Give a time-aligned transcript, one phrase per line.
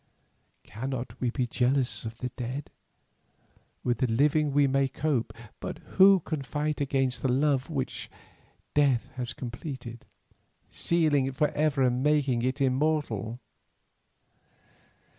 [0.63, 2.71] "Cannot we be jealous of the dead?
[3.83, 8.09] With the living we may cope, but who can fight against the love which
[8.73, 10.07] death has completed,
[10.71, 13.39] sealing it for ever and making it immortal!